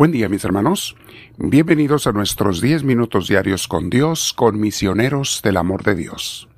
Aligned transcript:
Buen 0.00 0.12
día 0.12 0.30
mis 0.30 0.46
hermanos, 0.46 0.96
bienvenidos 1.36 2.06
a 2.06 2.12
nuestros 2.12 2.62
10 2.62 2.84
minutos 2.84 3.28
diarios 3.28 3.68
con 3.68 3.90
Dios, 3.90 4.32
con 4.32 4.58
misioneros 4.58 5.42
del 5.44 5.58
amor 5.58 5.82
de 5.82 5.94
Dios. 5.94 6.48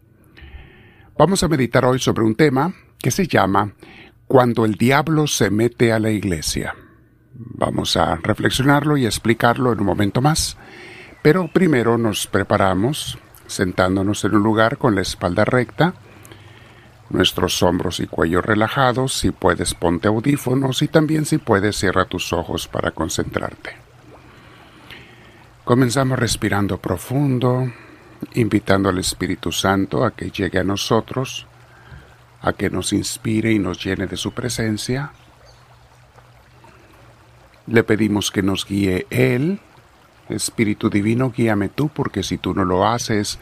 Vamos 1.18 1.43
a 1.43 1.49
meditar 1.49 1.85
hoy 1.85 1.99
sobre 1.99 2.23
un 2.23 2.36
tema 2.36 2.73
que 3.00 3.11
se 3.11 3.27
llama 3.27 3.73
Cuando 4.29 4.64
el 4.64 4.77
diablo 4.77 5.27
se 5.27 5.50
mete 5.50 5.93
a 5.93 5.99
la 5.99 6.13
iglesia. 6.13 6.77
Vamos 7.35 7.96
a 7.96 8.14
reflexionarlo 8.14 8.96
y 8.96 9.07
explicarlo 9.07 9.72
en 9.72 9.81
un 9.81 9.86
momento 9.86 10.21
más, 10.21 10.57
pero 11.21 11.50
primero 11.53 11.99
nos 11.99 12.29
preparamos 12.29 13.18
sentándonos 13.49 14.25
en 14.25 14.36
un 14.36 14.45
lugar 14.45 14.79
con 14.79 14.95
la 14.95 15.00
espalda 15.00 15.45
recta, 15.45 15.95
nuestros 17.12 17.62
hombros 17.62 18.00
y 18.00 18.07
cuello 18.07 18.40
relajados, 18.40 19.12
si 19.12 19.30
puedes 19.30 19.75
ponte 19.75 20.08
audífonos 20.08 20.82
y 20.82 20.89
también 20.89 21.26
si 21.26 21.38
puedes 21.38 21.76
cierra 21.76 22.07
tus 22.07 22.32
ojos 22.32 22.66
para 22.68 22.90
concentrarte. 22.90 23.76
Comenzamos 25.64 26.18
respirando 26.18 26.79
profundo, 26.79 27.71
invitando 28.35 28.88
al 28.88 28.98
Espíritu 28.98 29.52
Santo 29.52 30.04
a 30.04 30.12
que 30.12 30.30
llegue 30.30 30.58
a 30.58 30.64
nosotros, 30.64 31.46
a 32.41 32.52
que 32.52 32.70
nos 32.70 32.92
inspire 32.92 33.52
y 33.52 33.58
nos 33.58 33.83
llene 33.83 34.06
de 34.06 34.16
su 34.16 34.33
presencia. 34.33 35.12
Le 37.66 37.84
pedimos 37.84 38.30
que 38.30 38.42
nos 38.42 38.66
guíe 38.66 39.06
Él. 39.10 39.60
Espíritu 40.28 40.91
Divino, 40.91 41.30
guíame 41.30 41.69
tú, 41.69 41.88
porque 41.88 42.22
si 42.22 42.38
tú 42.38 42.55
no 42.55 42.64
lo 42.64 42.88
haces, 42.88 43.38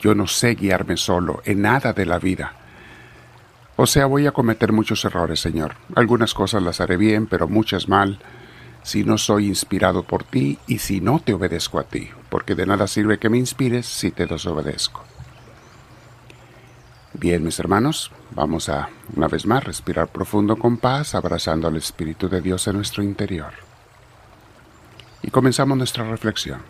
yo 0.00 0.14
no 0.14 0.26
sé 0.26 0.54
guiarme 0.54 0.96
solo 0.96 1.42
en 1.44 1.62
nada 1.62 1.92
de 1.92 2.06
la 2.06 2.18
vida. 2.18 2.54
O 3.80 3.86
sea, 3.86 4.06
voy 4.06 4.26
a 4.26 4.32
cometer 4.32 4.72
muchos 4.72 5.04
errores, 5.04 5.38
Señor. 5.38 5.76
Algunas 5.94 6.34
cosas 6.34 6.64
las 6.64 6.80
haré 6.80 6.96
bien, 6.96 7.28
pero 7.28 7.46
muchas 7.46 7.88
mal, 7.88 8.18
si 8.82 9.04
no 9.04 9.18
soy 9.18 9.46
inspirado 9.46 10.02
por 10.02 10.24
ti 10.24 10.58
y 10.66 10.78
si 10.78 11.00
no 11.00 11.20
te 11.20 11.32
obedezco 11.32 11.78
a 11.78 11.84
ti, 11.84 12.10
porque 12.28 12.56
de 12.56 12.66
nada 12.66 12.88
sirve 12.88 13.20
que 13.20 13.28
me 13.28 13.38
inspires 13.38 13.86
si 13.86 14.10
te 14.10 14.26
desobedezco. 14.26 15.04
Bien, 17.12 17.44
mis 17.44 17.60
hermanos, 17.60 18.10
vamos 18.32 18.68
a, 18.68 18.88
una 19.14 19.28
vez 19.28 19.46
más, 19.46 19.62
respirar 19.62 20.08
profundo 20.08 20.56
con 20.56 20.78
paz, 20.78 21.14
abrazando 21.14 21.68
al 21.68 21.76
Espíritu 21.76 22.28
de 22.28 22.40
Dios 22.40 22.66
en 22.66 22.74
nuestro 22.74 23.04
interior. 23.04 23.52
Y 25.22 25.30
comenzamos 25.30 25.78
nuestra 25.78 26.02
reflexión. 26.02 26.62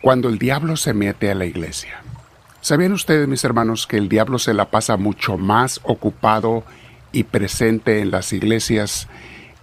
Cuando 0.00 0.28
el 0.28 0.38
diablo 0.38 0.76
se 0.76 0.94
mete 0.94 1.28
a 1.28 1.34
la 1.34 1.44
iglesia. 1.44 2.02
¿Sabían 2.60 2.92
ustedes, 2.92 3.28
mis 3.28 3.44
hermanos, 3.44 3.86
que 3.86 3.98
el 3.98 4.08
diablo 4.08 4.38
se 4.38 4.52
la 4.52 4.70
pasa 4.70 4.96
mucho 4.96 5.38
más 5.38 5.80
ocupado 5.84 6.64
y 7.12 7.22
presente 7.22 8.00
en 8.00 8.10
las 8.10 8.32
iglesias 8.32 9.06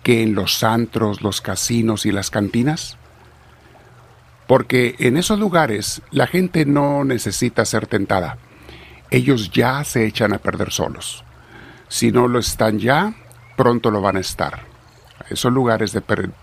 que 0.02 0.24
en 0.24 0.34
los 0.34 0.64
antros, 0.64 1.22
los 1.22 1.42
casinos 1.42 2.06
y 2.06 2.12
las 2.12 2.30
cantinas? 2.30 2.98
Porque 4.48 4.96
en 5.00 5.18
esos 5.18 5.40
lugares 5.40 6.02
la 6.12 6.28
gente 6.28 6.66
no 6.66 7.04
necesita 7.04 7.66
ser 7.66 7.86
tentada. 7.86 8.38
Ellos 9.12 9.52
ya 9.52 9.84
se 9.84 10.06
echan 10.06 10.34
a 10.34 10.38
perder 10.38 10.72
solos. 10.72 11.24
Si 11.90 12.12
no 12.12 12.28
lo 12.28 12.40
están 12.40 12.80
ya, 12.80 13.14
pronto 13.58 13.92
lo 13.92 14.02
van 14.02 14.18
a 14.18 14.22
estar. 14.22 14.62
Esos 15.30 15.52
lugares 15.52 15.92
de, 15.92 16.02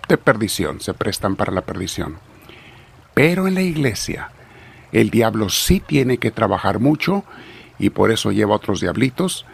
de 0.08 0.18
perdición 0.18 0.80
se 0.80 0.92
prestan 0.92 1.36
para 1.36 1.52
la 1.52 1.62
perdición. 1.62 2.18
Pero 3.14 3.46
en 3.48 3.54
la 3.54 3.62
iglesia, 3.62 4.30
el 4.92 5.10
diablo 5.10 5.48
sí 5.48 5.80
tiene 5.80 6.18
que 6.18 6.30
trabajar 6.30 6.78
mucho 6.78 7.24
y 7.78 7.90
por 7.90 8.10
eso 8.10 8.30
lleva 8.30 8.54
otros 8.54 8.80
diablitos 8.80 9.46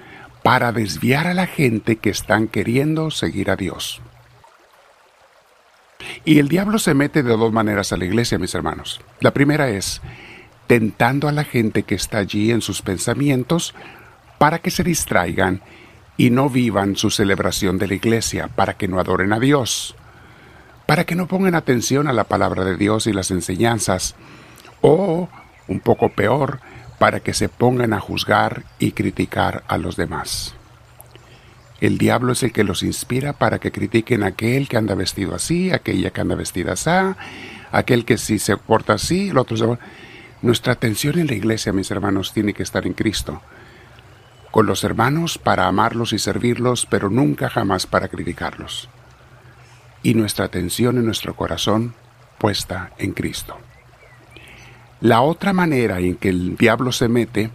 para 0.43 0.73
desviar 0.73 1.27
a 1.27 1.35
la 1.35 1.47
gente 1.47 1.97
que 1.97 2.11
están 2.11 2.49
queriendo 2.49 3.11
seguir 3.11 3.51
a 3.51 3.57
Dios. 3.57 4.01
Y 6.25 6.39
el 6.39 6.49
diablo 6.49 6.79
se 6.79 6.95
mete 6.95 7.23
de 7.23 7.37
dos 7.37 7.53
maneras 7.53 7.93
a 7.93 7.97
la 7.97 8.05
iglesia, 8.05 8.39
mis 8.39 8.55
hermanos. 8.55 9.01
La 9.21 9.33
primera 9.33 9.69
es 9.71 10.01
tentando 10.67 11.29
a 11.29 11.33
la 11.33 11.45
gente 11.45 11.83
que 11.83 11.95
está 11.95 12.19
allí 12.19 12.51
en 12.51 12.61
sus 12.61 12.83
pensamientos 12.83 13.75
para 14.39 14.61
que 14.61 14.71
se 14.71 14.85
distraigan 14.85 15.63
y 16.17 16.31
no 16.31 16.51
vivan 16.51 16.97
su 16.97 17.11
celebración 17.11 17.79
de 17.79 17.89
la 17.89 17.95
iglesia, 17.95 18.49
para 18.49 18.75
que 18.75 18.89
no 18.89 19.01
adoren 19.01 19.33
a 19.33 19.41
Dios, 19.41 19.95
para 20.87 21.05
que 21.05 21.15
no 21.15 21.27
pongan 21.27 21.55
atención 21.55 22.09
a 22.09 22.13
la 22.13 22.25
palabra 22.25 22.65
de 22.65 22.77
Dios 22.77 23.07
y 23.07 23.13
las 23.13 23.31
enseñanzas, 23.31 24.15
o, 24.81 25.29
un 25.67 25.81
poco 25.81 26.11
peor, 26.11 26.61
para 26.99 27.21
que 27.21 27.35
se 27.35 27.49
pongan 27.49 27.93
a 27.93 28.01
juzgar 28.01 28.65
y 28.79 28.93
criticar 28.93 29.63
a 29.69 29.79
los 29.79 29.97
demás. 29.97 30.55
El 31.81 31.97
diablo 31.97 32.33
es 32.33 32.43
el 32.43 32.53
que 32.53 32.65
los 32.65 32.83
inspira 32.83 33.33
para 33.33 33.61
que 33.61 33.71
critiquen 33.71 34.25
a 34.25 34.29
aquel 34.29 34.69
que 34.69 34.77
anda 34.77 34.97
vestido 34.97 35.35
así, 35.35 35.71
aquella 35.71 36.11
que 36.11 36.21
anda 36.21 36.35
vestida 36.35 36.73
así, 36.73 36.91
aquel 37.71 38.05
que 38.05 38.19
sí 38.19 38.39
se 38.39 38.57
porta 38.57 38.95
así, 38.95 39.29
el 39.29 39.39
otro 39.39 39.57
se... 39.57 39.67
Nuestra 40.41 40.73
atención 40.73 41.19
en 41.19 41.27
la 41.27 41.35
iglesia, 41.35 41.73
mis 41.73 41.91
hermanos, 41.91 42.33
tiene 42.33 42.55
que 42.55 42.63
estar 42.63 42.87
en 42.87 42.95
Cristo. 42.95 43.43
Con 44.53 44.67
los 44.67 44.85
hermanos 44.85 45.37
para 45.37 45.67
amarlos 45.67 46.13
y 46.13 46.19
servirlos, 46.19 46.87
pero 46.87 47.11
nunca 47.11 47.49
jamás 47.49 47.87
para 47.87 48.09
criticarlos. 48.09 48.89
Y 50.03 50.15
nuestra 50.15 50.45
atención 50.45 50.97
en 50.97 51.07
nuestro 51.07 51.35
corazón 51.35 51.95
puesta 52.39 52.93
en 52.99 53.13
Cristo. 53.13 53.59
La 55.01 55.21
otra 55.21 55.53
manera 55.53 56.01
en 56.01 56.17
que 56.17 56.29
el 56.29 56.57
diablo 56.57 56.91
se 56.93 57.09
mete, 57.09 57.51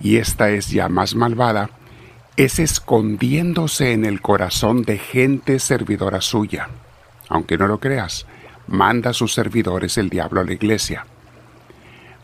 y 0.00 0.16
esta 0.16 0.50
es 0.50 0.68
ya 0.68 0.88
más 0.88 1.14
malvada, 1.14 1.70
es 2.36 2.58
escondiéndose 2.58 3.92
en 3.92 4.04
el 4.04 4.20
corazón 4.20 4.82
de 4.82 4.98
gente 4.98 5.58
servidora 5.58 6.20
suya. 6.20 6.68
Aunque 7.28 7.56
no 7.56 7.66
lo 7.66 7.80
creas, 7.80 8.26
manda 8.66 9.10
a 9.10 9.14
sus 9.14 9.32
servidores 9.32 9.96
el 9.96 10.10
diablo 10.10 10.42
a 10.42 10.44
la 10.44 10.52
iglesia. 10.52 11.06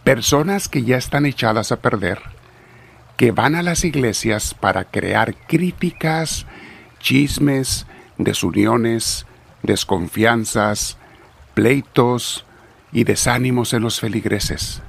Personas 0.05 0.69
que 0.69 0.83
ya 0.83 0.99
están 0.99 1.25
echadas 1.25 1.73
a 1.73 1.81
perder, 1.81 2.21
que 3.17 3.31
van 3.31 3.55
a 3.55 3.63
las 3.63 3.85
iglesias 3.85 4.53
para 4.53 4.85
crear 4.85 5.35
críticas, 5.35 6.45
chismes, 6.99 7.87
desuniones, 8.19 9.27
desconfianzas, 9.63 10.99
pleitos, 11.55 12.45
y 12.93 13.05
desánimos 13.05 13.73
en 13.73 13.83
los 13.83 14.01
feligreses. 14.01 14.83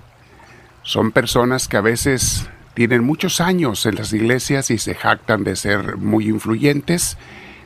Son 0.83 1.11
personas 1.11 1.67
que 1.67 1.77
a 1.77 1.81
veces 1.81 2.47
tienen 2.73 3.03
muchos 3.03 3.39
años 3.39 3.85
en 3.85 3.95
las 3.95 4.11
iglesias 4.13 4.69
y 4.71 4.77
se 4.77 4.95
jactan 4.95 5.43
de 5.43 5.55
ser 5.55 5.97
muy 5.97 6.27
influyentes, 6.27 7.17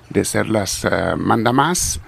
de 0.10 0.26
ser 0.26 0.50
las 0.50 0.84
uh, 0.84 1.18
mandamás, 1.18 2.00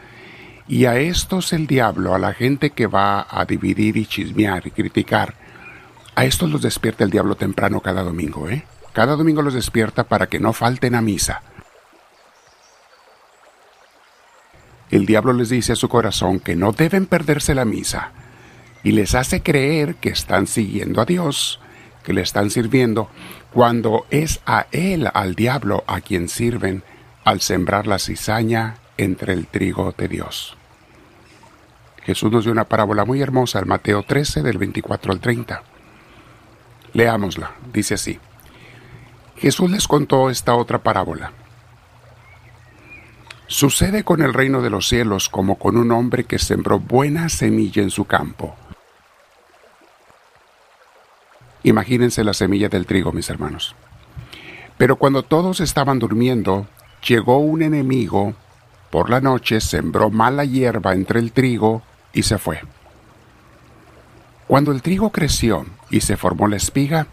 y 0.68 0.86
a 0.86 1.00
estos 1.00 1.52
el 1.52 1.66
diablo, 1.66 2.14
a 2.14 2.20
la 2.20 2.34
gente 2.34 2.70
que 2.70 2.86
va 2.86 3.26
a 3.30 3.46
dividir 3.46 3.98
y 3.98 4.06
chismear 4.06 4.68
y 4.68 4.72
criticar, 4.72 5.34
a 6.16 6.26
estos 6.26 6.52
los 6.52 6.62
despierta 6.62 7.04
el 7.04 7.10
diablo 7.10 7.36
temprano 7.36 7.80
cada 7.80 8.04
domingo, 8.04 8.50
¿eh? 8.50 8.64
Cada 8.94 9.16
domingo 9.16 9.42
los 9.42 9.54
despierta 9.54 10.04
para 10.04 10.28
que 10.28 10.40
no 10.40 10.54
falten 10.54 10.94
a 10.94 11.02
misa. 11.02 11.42
El 14.90 15.06
diablo 15.06 15.34
les 15.34 15.50
dice 15.50 15.74
a 15.74 15.76
su 15.76 15.88
corazón 15.88 16.40
que 16.40 16.56
no 16.56 16.72
deben 16.72 17.06
perderse 17.06 17.54
la 17.54 17.66
misa 17.66 18.12
y 18.84 18.92
les 18.92 19.14
hace 19.14 19.42
creer 19.42 19.96
que 19.96 20.10
están 20.10 20.48
siguiendo 20.48 21.02
a 21.02 21.06
Dios, 21.06 21.60
que 22.04 22.14
le 22.14 22.22
están 22.22 22.50
sirviendo, 22.50 23.10
cuando 23.54 24.06
es 24.10 24.42
a 24.46 24.68
él, 24.72 25.10
al 25.14 25.36
diablo, 25.36 25.84
a 25.88 26.02
quien 26.02 26.30
sirven 26.30 26.84
al 27.24 27.42
sembrar 27.42 27.88
la 27.88 28.00
cizaña 28.00 28.78
entre 28.98 29.34
el 29.34 29.48
trigo 29.48 29.94
de 29.98 30.08
Dios. 30.08 30.58
Jesús 32.04 32.32
nos 32.32 32.44
dio 32.44 32.52
una 32.52 32.66
parábola 32.66 33.06
muy 33.06 33.22
hermosa 33.22 33.60
en 33.60 33.68
Mateo 33.68 34.04
13 34.04 34.42
del 34.42 34.58
24 34.58 35.12
al 35.12 35.20
30. 35.20 35.62
Leámosla, 36.94 37.52
dice 37.72 37.96
así. 37.96 38.20
Jesús 39.38 39.70
les 39.70 39.88
contó 39.88 40.30
esta 40.30 40.56
otra 40.56 40.80
parábola. 40.80 41.32
Sucede 43.52 44.04
con 44.04 44.22
el 44.22 44.36
reino 44.36 44.62
de 44.62 44.70
los 44.70 44.88
cielos 44.88 45.28
como 45.28 45.58
con 45.58 45.76
un 45.76 45.92
hombre 45.92 46.24
que 46.24 46.38
sembró 46.38 46.80
buena 46.80 47.30
semilla 47.30 47.82
en 47.82 47.90
su 47.90 48.06
campo. 48.06 48.56
Imagínense 51.64 52.24
la 52.24 52.36
semilla 52.36 52.70
del 52.70 52.86
trigo, 52.86 53.12
mis 53.12 53.28
hermanos. 53.28 53.76
Pero 54.78 54.98
cuando 54.98 55.24
todos 55.24 55.62
estaban 55.62 55.98
durmiendo, 55.98 56.68
llegó 57.08 57.40
un 57.40 57.64
enemigo, 57.64 58.36
por 58.92 59.10
la 59.10 59.20
noche 59.20 59.62
sembró 59.62 60.12
mala 60.12 60.46
hierba 60.46 60.94
entre 60.94 61.20
el 61.20 61.32
trigo 61.32 61.82
y 62.14 62.22
se 62.22 62.38
fue. 62.38 62.62
Cuando 64.46 64.72
el 64.72 64.84
trigo 64.84 65.12
creció 65.12 65.66
y 65.90 66.02
se 66.02 66.18
formó 66.18 66.48
la 66.48 66.58
espiga, 66.58 67.08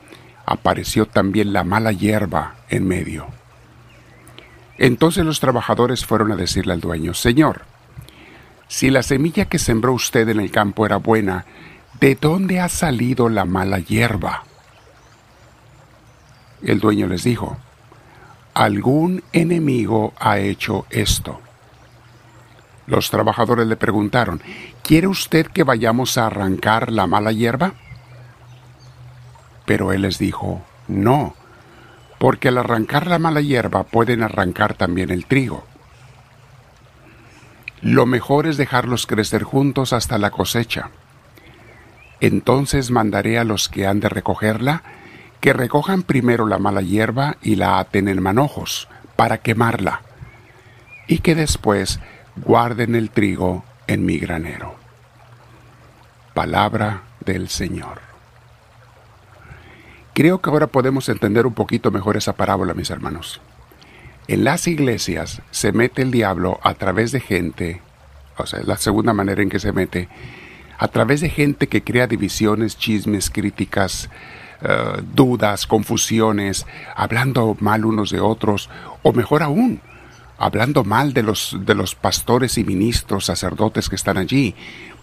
apareció 0.45 1.07
también 1.07 1.55
la 1.55 1.65
mala 1.65 1.93
hierba 1.93 2.57
en 2.69 2.87
medio. 2.87 3.27
Entonces 4.79 5.25
los 5.25 5.41
trabajadores 5.41 6.05
fueron 6.05 6.33
a 6.33 6.37
decirle 6.37 6.73
al 6.73 6.81
dueño, 6.81 7.15
Señor, 7.15 7.63
si 8.69 8.91
la 8.91 9.03
semilla 9.03 9.47
que 9.47 9.59
sembró 9.59 9.93
usted 9.93 10.29
en 10.29 10.41
el 10.41 10.51
campo 10.51 10.85
era 10.85 10.97
buena, 10.97 11.47
¿de 12.01 12.15
dónde 12.15 12.61
ha 12.61 12.69
salido 12.69 13.29
la 13.29 13.45
mala 13.45 13.79
hierba? 13.79 14.45
El 16.63 16.81
dueño 16.81 17.07
les 17.07 17.25
dijo, 17.25 17.57
algún 18.55 19.23
enemigo 19.33 20.15
ha 20.19 20.39
hecho 20.39 20.87
esto. 20.91 21.41
Los 22.87 23.11
trabajadores 23.11 23.67
le 23.67 23.77
preguntaron, 23.77 24.41
¿quiere 24.83 25.07
usted 25.07 25.47
que 25.47 25.65
vayamos 25.65 26.19
a 26.19 26.27
arrancar 26.27 26.91
la 26.91 27.07
mala 27.07 27.33
hierba? 27.33 27.75
Pero 29.65 29.93
él 29.93 30.03
les 30.03 30.19
dijo, 30.19 30.63
no, 30.89 31.35
porque 32.19 32.49
al 32.49 32.59
arrancar 32.59 33.07
la 33.07 33.19
mala 33.19 33.41
hierba 33.41 33.85
pueden 33.85 34.23
arrancar 34.23 34.75
también 34.75 35.11
el 35.11 35.27
trigo. 35.27 35.67
Lo 37.83 38.07
mejor 38.07 38.47
es 38.47 38.57
dejarlos 38.57 39.07
crecer 39.07 39.43
juntos 39.43 39.93
hasta 39.93 40.19
la 40.19 40.31
cosecha. 40.31 40.91
Entonces 42.21 42.91
mandaré 42.91 43.39
a 43.39 43.45
los 43.45 43.69
que 43.69 43.87
han 43.87 44.01
de 44.01 44.09
recogerla 44.09 44.83
que 45.41 45.53
recojan 45.53 46.03
primero 46.03 46.47
la 46.47 46.59
mala 46.59 46.81
hierba 46.81 47.37
y 47.43 47.57
la 47.57 47.79
aten 47.79 48.09
en 48.09 48.23
manojos 48.23 48.89
para 49.15 49.39
quemarla, 49.39 50.03
y 51.07 51.19
que 51.19 51.35
después 51.35 52.01
guarden 52.37 52.95
el 52.95 53.11
trigo 53.11 53.65
en 53.87 54.05
mi 54.05 54.19
granero. 54.19 54.75
Palabra 56.35 57.03
del 57.25 57.49
Señor. 57.49 58.01
Creo 60.17 60.41
que 60.41 60.49
ahora 60.49 60.69
podemos 60.69 61.11
entender 61.11 61.45
un 61.45 61.53
poquito 61.53 61.91
mejor 61.91 62.17
esa 62.17 62.33
parábola, 62.33 62.73
mis 62.73 62.89
hermanos. 62.89 63.43
En 64.29 64.45
las 64.45 64.67
iglesias 64.67 65.43
se 65.51 65.73
mete 65.73 66.01
el 66.01 66.11
diablo 66.11 66.59
a 66.63 66.73
través 66.73 67.13
de 67.13 67.21
gente, 67.21 67.83
o 68.39 68.47
sea, 68.47 68.63
la 68.63 68.79
segunda 68.79 69.13
manera 69.13 69.43
en 69.43 69.51
que 69.51 69.61
se 69.61 69.73
mete, 69.73 70.09
a 70.79 70.89
través 70.89 71.21
de 71.21 71.29
gente 71.29 71.67
que 71.67 71.85
crea 71.85 72.07
divisiones, 72.07 72.79
chismes, 72.79 73.29
críticas, 73.29 74.09
eh, 74.63 75.03
dudas, 75.15 75.67
confusiones, 75.67 76.65
hablando 76.95 77.55
mal 77.61 77.85
unos 77.85 78.09
de 78.09 78.21
otros, 78.21 78.71
o 79.03 79.13
mejor 79.13 79.43
aún, 79.43 79.83
hablando 80.39 80.83
mal 80.83 81.13
de 81.13 81.25
los, 81.25 81.59
de 81.61 81.75
los 81.75 81.95
pastores 81.95 82.57
y 82.57 82.65
ministros, 82.65 83.27
sacerdotes 83.27 83.91
que 83.91 83.97
están 83.97 84.17
allí, 84.17 84.55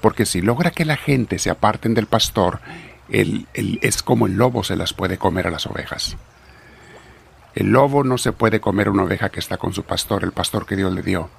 porque 0.02 0.26
si 0.26 0.42
logra 0.42 0.72
que 0.72 0.86
la 0.86 0.98
gente 0.98 1.38
se 1.38 1.52
aparten 1.52 1.94
del 1.94 2.08
pastor, 2.08 2.62
el, 3.10 3.48
es 3.54 4.04
como 4.04 4.28
el 4.28 4.34
lobo 4.34 4.64
se 4.64 4.76
las 4.76 4.94
puede 4.94 5.18
comer 5.18 5.48
a 5.48 5.52
las 5.52 5.68
ovejas. 5.68 6.18
El 7.56 7.68
lobo 7.72 8.04
no 8.04 8.18
se 8.18 8.32
puede 8.32 8.60
comer 8.60 8.90
una 8.90 9.04
oveja 9.04 9.30
que 9.30 9.40
está 9.40 9.58
con 9.58 9.74
su 9.74 9.84
pastor, 9.84 10.24
el 10.24 10.32
pastor 10.32 10.66
que 10.66 10.76
Dios 10.76 10.92
le 10.94 11.04
dio. 11.04 11.30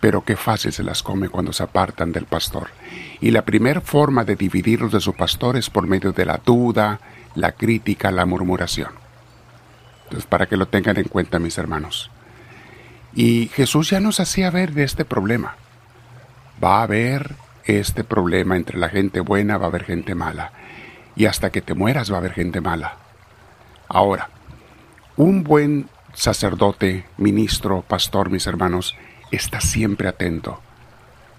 Pero 0.00 0.24
qué 0.24 0.36
fácil 0.36 0.72
se 0.72 0.82
las 0.82 1.02
come 1.02 1.28
cuando 1.28 1.52
se 1.52 1.62
apartan 1.62 2.12
del 2.12 2.26
pastor. 2.26 2.68
Y 3.20 3.30
la 3.30 3.42
primera 3.42 3.80
forma 3.80 4.24
de 4.24 4.36
dividirlos 4.36 4.92
de 4.92 5.00
su 5.00 5.14
pastor 5.14 5.56
es 5.56 5.70
por 5.70 5.86
medio 5.86 6.12
de 6.12 6.24
la 6.24 6.40
duda, 6.44 7.00
la 7.34 7.52
crítica, 7.52 8.10
la 8.10 8.26
murmuración. 8.26 8.90
Entonces, 10.04 10.26
para 10.26 10.46
que 10.46 10.56
lo 10.56 10.66
tengan 10.66 10.96
en 10.96 11.08
cuenta, 11.08 11.38
mis 11.38 11.58
hermanos. 11.58 12.10
Y 13.14 13.48
Jesús 13.48 13.90
ya 13.90 14.00
nos 14.00 14.20
hacía 14.20 14.50
ver 14.50 14.72
de 14.72 14.84
este 14.84 15.04
problema. 15.04 15.56
Va 16.62 16.80
a 16.80 16.82
haber 16.84 17.34
este 17.64 18.04
problema 18.04 18.56
entre 18.56 18.78
la 18.78 18.88
gente 18.88 19.20
buena, 19.20 19.58
va 19.58 19.66
a 19.66 19.68
haber 19.68 19.84
gente 19.84 20.14
mala. 20.14 20.52
Y 21.18 21.26
hasta 21.26 21.50
que 21.50 21.60
te 21.60 21.74
mueras 21.74 22.12
va 22.12 22.14
a 22.14 22.18
haber 22.20 22.32
gente 22.32 22.60
mala. 22.60 22.96
Ahora, 23.88 24.30
un 25.16 25.42
buen 25.42 25.88
sacerdote, 26.14 27.06
ministro, 27.16 27.82
pastor, 27.82 28.30
mis 28.30 28.46
hermanos, 28.46 28.96
está 29.32 29.60
siempre 29.60 30.06
atento. 30.06 30.60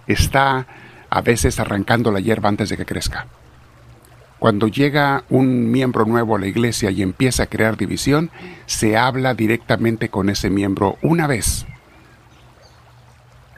Está 0.05 0.67
a 1.09 1.21
veces 1.21 1.61
arrancando 1.61 2.11
la 2.11 2.19
hierba 2.19 2.49
antes 2.49 2.67
de 2.67 2.75
que 2.75 2.85
crezca. 2.85 3.27
Cuando 4.37 4.67
llega 4.67 5.23
un 5.29 5.71
miembro 5.71 6.03
nuevo 6.03 6.35
a 6.35 6.39
la 6.39 6.47
iglesia 6.47 6.91
y 6.91 7.01
empieza 7.01 7.43
a 7.43 7.47
crear 7.47 7.77
división, 7.77 8.31
se 8.65 8.97
habla 8.97 9.33
directamente 9.33 10.09
con 10.09 10.29
ese 10.29 10.49
miembro 10.49 10.97
una 11.01 11.25
vez. 11.25 11.65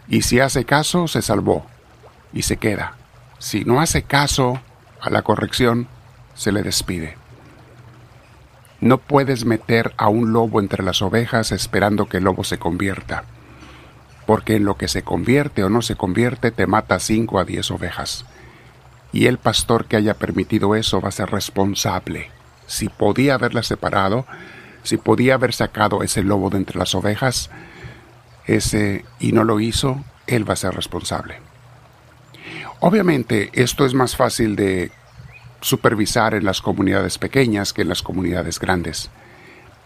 Y 0.07 0.21
si 0.21 0.39
hace 0.39 0.65
caso, 0.65 1.07
se 1.07 1.23
salvó 1.23 1.65
y 2.31 2.43
se 2.43 2.57
queda. 2.57 2.93
Si 3.39 3.65
no 3.65 3.81
hace 3.81 4.03
caso 4.03 4.61
a 4.99 5.09
la 5.09 5.23
corrección, 5.23 5.87
se 6.33 6.51
le 6.51 6.63
despide. 6.63 7.17
No 8.79 8.97
puedes 8.97 9.45
meter 9.45 9.93
a 9.97 10.09
un 10.09 10.33
lobo 10.33 10.59
entre 10.59 10.83
las 10.83 11.01
ovejas 11.01 11.51
esperando 11.51 12.07
que 12.07 12.17
el 12.17 12.23
lobo 12.23 12.43
se 12.43 12.57
convierta, 12.57 13.23
porque 14.25 14.55
en 14.55 14.65
lo 14.65 14.75
que 14.75 14.87
se 14.87 15.03
convierte 15.03 15.63
o 15.63 15.69
no 15.69 15.81
se 15.81 15.95
convierte 15.95 16.51
te 16.51 16.67
mata 16.67 16.99
cinco 16.99 17.39
a 17.39 17.45
diez 17.45 17.69
ovejas 17.69 18.25
y 19.13 19.27
el 19.27 19.37
pastor 19.37 19.85
que 19.85 19.97
haya 19.97 20.13
permitido 20.15 20.75
eso 20.75 21.01
va 21.01 21.09
a 21.09 21.13
ser 21.13 21.29
responsable. 21.29 22.29
Si 22.67 22.89
podía 22.89 23.35
haberla 23.35 23.63
separado, 23.63 24.25
si 24.83 24.97
podía 24.97 25.35
haber 25.35 25.53
sacado 25.53 26.03
ese 26.03 26.23
lobo 26.23 26.49
de 26.49 26.57
entre 26.57 26.79
las 26.79 26.95
ovejas, 26.95 27.49
ese 28.45 29.05
y 29.19 29.33
no 29.33 29.43
lo 29.43 29.59
hizo, 29.59 30.03
él 30.27 30.49
va 30.49 30.53
a 30.53 30.57
ser 30.57 30.73
responsable. 30.73 31.39
Obviamente 32.79 33.49
esto 33.53 33.85
es 33.85 33.93
más 33.93 34.15
fácil 34.15 34.55
de 34.55 34.91
supervisar 35.61 36.33
en 36.33 36.43
las 36.43 36.61
comunidades 36.61 37.17
pequeñas 37.17 37.73
que 37.73 37.83
en 37.83 37.89
las 37.89 38.01
comunidades 38.01 38.59
grandes. 38.59 39.09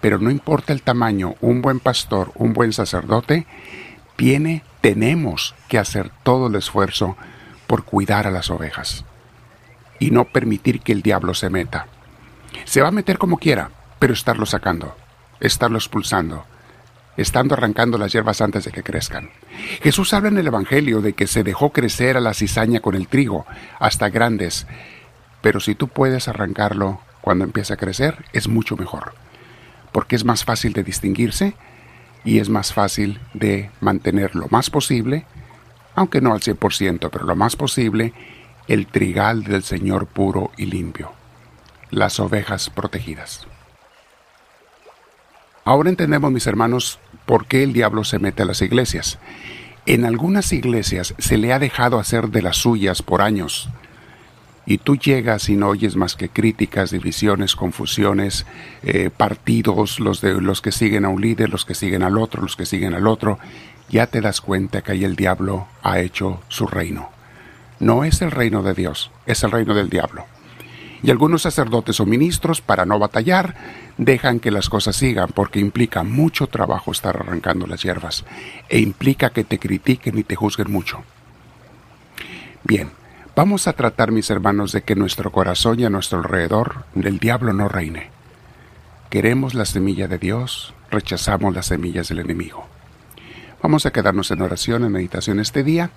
Pero 0.02 0.18
no 0.20 0.32
importa 0.32 0.74
el 0.74 0.82
tamaño, 0.82 1.36
un 1.42 1.62
buen 1.62 1.80
pastor, 1.80 2.32
un 2.36 2.54
buen 2.54 2.74
sacerdote, 2.74 3.46
tiene, 4.16 4.64
tenemos 4.82 5.56
que 5.68 5.78
hacer 5.78 6.10
todo 6.24 6.48
el 6.48 6.56
esfuerzo 6.56 7.18
por 7.68 7.84
cuidar 7.84 8.28
a 8.28 8.32
las 8.32 8.50
ovejas 8.50 9.06
y 10.00 10.12
no 10.12 10.26
permitir 10.26 10.82
que 10.82 10.92
el 10.92 11.02
diablo 11.02 11.34
se 11.34 11.50
meta. 11.50 11.88
Se 12.66 12.82
va 12.82 12.90
a 12.90 12.92
meter 12.92 13.18
como 13.18 13.38
quiera, 13.38 13.72
pero 14.00 14.14
estarlo 14.14 14.46
sacando, 14.46 14.96
estarlo 15.40 15.78
expulsando, 15.78 16.46
estando 17.18 17.56
arrancando 17.56 17.98
las 17.98 18.12
hierbas 18.12 18.42
antes 18.42 18.66
de 18.66 18.72
que 18.72 18.84
crezcan. 18.84 19.30
Jesús 19.82 20.14
habla 20.14 20.30
en 20.30 20.38
el 20.38 20.48
Evangelio 20.48 21.02
de 21.02 21.14
que 21.14 21.28
se 21.28 21.44
dejó 21.44 21.72
crecer 21.72 22.18
a 22.18 22.22
la 22.22 22.34
cizaña 22.34 22.80
con 22.82 22.96
el 22.96 23.08
trigo, 23.08 23.46
hasta 23.80 24.10
grandes, 24.10 24.68
pero 25.46 25.60
si 25.60 25.76
tú 25.76 25.90
puedes 25.90 26.28
arrancarlo 26.28 27.00
cuando 27.22 27.46
empieza 27.46 27.76
a 27.76 27.78
crecer, 27.78 28.26
es 28.34 28.48
mucho 28.48 28.78
mejor, 28.78 29.14
porque 29.92 30.16
es 30.16 30.26
más 30.26 30.44
fácil 30.44 30.74
de 30.74 30.84
distinguirse 30.84 31.54
y 32.24 32.40
es 32.40 32.50
más 32.50 32.74
fácil 32.74 33.20
de 33.36 33.70
mantener 33.80 34.36
lo 34.36 34.48
más 34.50 34.72
posible, 34.72 35.28
aunque 35.94 36.20
no 36.20 36.34
al 36.34 36.40
100%, 36.40 37.12
pero 37.12 37.26
lo 37.26 37.36
más 37.36 37.56
posible, 37.56 38.12
el 38.68 38.88
trigal 38.88 39.44
del 39.44 39.62
Señor 39.62 40.08
puro 40.08 40.50
y 40.58 40.66
limpio, 40.66 41.12
las 41.92 42.20
ovejas 42.20 42.72
protegidas. 42.72 43.46
Ahora 45.64 45.90
entendemos, 45.90 46.32
mis 46.32 46.48
hermanos, 46.48 46.98
por 47.28 47.46
qué 47.46 47.62
el 47.62 47.72
diablo 47.72 48.04
se 48.04 48.18
mete 48.18 48.42
a 48.42 48.48
las 48.48 48.64
iglesias. 48.64 49.20
En 49.86 50.06
algunas 50.06 50.52
iglesias 50.54 51.14
se 51.20 51.38
le 51.38 51.54
ha 51.54 51.60
dejado 51.60 52.00
hacer 52.00 52.30
de 52.30 52.42
las 52.42 52.58
suyas 52.58 53.04
por 53.04 53.22
años. 53.22 53.70
Y 54.66 54.80
tú 54.80 54.96
llegas 54.96 55.50
y 55.50 55.56
no 55.56 55.70
oyes 55.70 55.96
más 55.96 56.16
que 56.16 56.30
críticas, 56.30 56.92
divisiones, 56.92 57.56
confusiones, 57.56 58.46
eh, 58.84 59.10
partidos, 59.16 60.00
los 60.00 60.22
de 60.22 60.42
los 60.42 60.62
que 60.62 60.72
siguen 60.72 61.06
a 61.06 61.10
un 61.10 61.22
líder, 61.22 61.50
los 61.50 61.66
que 61.66 61.76
siguen 61.76 62.04
al 62.04 62.18
otro, 62.18 62.42
los 62.42 62.56
que 62.56 62.66
siguen 62.66 62.94
al 62.94 63.08
otro. 63.08 63.38
Ya 63.90 64.08
te 64.08 64.22
das 64.22 64.42
cuenta 64.42 64.82
que 64.82 64.94
ahí 64.94 65.04
el 65.04 65.16
diablo 65.16 65.68
ha 65.84 66.00
hecho 66.00 66.42
su 66.48 66.66
reino 66.66 67.16
no 67.80 68.04
es 68.04 68.22
el 68.22 68.32
reino 68.32 68.64
de 68.64 68.74
Dios, 68.74 69.12
es 69.26 69.44
el 69.44 69.52
reino 69.52 69.74
del 69.74 69.90
diablo. 69.90 70.26
Y 71.04 71.12
algunos 71.12 71.44
sacerdotes 71.44 72.00
o 72.00 72.06
ministros, 72.06 72.62
para 72.62 72.86
no 72.86 72.98
batallar, 72.98 73.56
dejan 73.98 74.40
que 74.40 74.50
las 74.50 74.70
cosas 74.70 74.96
sigan 74.96 75.30
porque 75.34 75.60
implica 75.60 76.04
mucho 76.04 76.48
trabajo 76.48 76.92
estar 76.92 77.18
arrancando 77.18 77.68
las 77.68 77.84
hierbas 77.84 78.26
e 78.70 78.80
implica 78.80 79.30
que 79.30 79.44
te 79.44 79.60
critiquen 79.60 80.18
y 80.18 80.24
te 80.24 80.36
juzguen 80.36 80.72
mucho. 80.72 81.04
Bien, 82.64 82.90
vamos 83.36 83.68
a 83.68 83.74
tratar, 83.74 84.12
mis 84.12 84.30
hermanos, 84.30 84.72
de 84.72 84.82
que 84.82 84.96
nuestro 84.96 85.32
corazón 85.32 85.80
y 85.80 85.86
a 85.86 85.90
nuestro 85.90 86.20
alrededor 86.20 86.86
del 86.96 87.20
diablo 87.20 87.54
no 87.54 87.68
reine. 87.68 88.10
Queremos 89.10 89.54
la 89.54 89.66
semilla 89.66 90.08
de 90.08 90.18
Dios, 90.18 90.74
rechazamos 90.90 91.54
las 91.54 91.68
semillas 91.68 92.10
del 92.10 92.20
enemigo. 92.20 92.68
Vamos 93.62 93.86
a 93.86 93.92
quedarnos 93.92 94.32
en 94.32 94.42
oración, 94.42 94.84
en 94.84 94.92
meditación 94.92 95.40
este 95.40 95.64
día. 95.64 95.92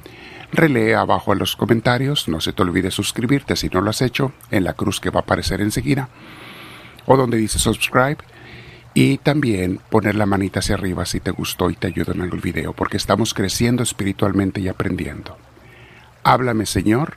Relee 0.52 0.95
abajo 0.95 1.33
en 1.33 1.38
los 1.38 1.57
comentarios, 1.57 2.28
no 2.28 2.40
se 2.40 2.52
te 2.52 2.62
olvide 2.62 2.90
suscribirte 2.90 3.57
si 3.57 3.68
no 3.68 3.80
lo 3.80 3.90
has 3.90 4.02
hecho, 4.02 4.33
en 4.50 4.64
la 4.64 4.73
cruz 4.73 5.00
que 5.00 5.11
va 5.11 5.21
a 5.21 5.23
aparecer 5.23 5.61
enseguida, 5.61 6.09
o 7.07 7.16
donde 7.16 7.37
dice 7.37 7.59
subscribe, 7.59 8.18
y 8.95 9.18
también 9.18 9.80
poner 9.90 10.14
la 10.14 10.26
manita 10.26 10.61
hacia 10.61 10.76
arriba 10.76 11.04
si 11.04 11.21
te 11.21 11.30
gustó 11.30 11.71
y 11.71 11.76
te 11.76 11.88
ayudó 11.88 12.12
en 12.12 12.23
el 12.23 12.40
video, 12.40 12.73
porque 12.73 12.97
estamos 12.97 13.35
creciendo 13.35 13.83
espiritualmente 13.83 14.61
y 14.61 14.68
aprendiendo. 14.68 15.37
Háblame, 16.25 16.66
Señor, 16.66 17.16